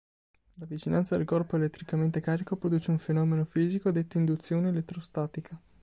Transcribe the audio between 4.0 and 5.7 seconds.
induzione elettrostatica.